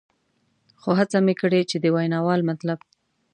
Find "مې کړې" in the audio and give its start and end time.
1.25-1.61